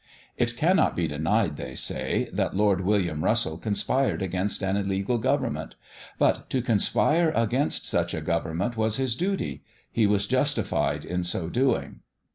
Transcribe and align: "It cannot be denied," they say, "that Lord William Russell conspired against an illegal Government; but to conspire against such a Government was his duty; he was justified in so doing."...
"It 0.35 0.57
cannot 0.57 0.95
be 0.95 1.07
denied," 1.07 1.57
they 1.57 1.75
say, 1.75 2.27
"that 2.33 2.55
Lord 2.55 2.81
William 2.81 3.23
Russell 3.23 3.59
conspired 3.59 4.23
against 4.23 4.63
an 4.63 4.75
illegal 4.75 5.19
Government; 5.19 5.75
but 6.17 6.49
to 6.49 6.63
conspire 6.63 7.29
against 7.35 7.85
such 7.85 8.15
a 8.15 8.21
Government 8.21 8.75
was 8.75 8.97
his 8.97 9.13
duty; 9.13 9.63
he 9.91 10.07
was 10.07 10.25
justified 10.25 11.05
in 11.05 11.23
so 11.23 11.49
doing."... 11.49 11.99